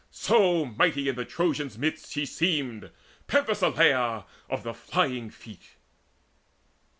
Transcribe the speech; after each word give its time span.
So 0.09 0.65
mighty 0.65 1.09
in 1.09 1.15
the 1.15 1.25
Trojans' 1.25 1.77
midst 1.77 2.11
she 2.11 2.25
seemed, 2.25 2.89
Penthesileia 3.27 4.23
of 4.49 4.63
the 4.63 4.73
flying 4.73 5.29
feet. 5.29 5.75